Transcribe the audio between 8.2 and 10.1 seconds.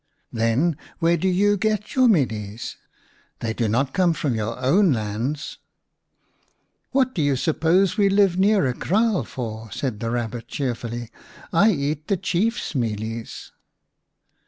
near a kraal for?" said the